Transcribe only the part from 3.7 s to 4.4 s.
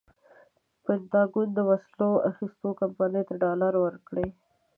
ورکړي.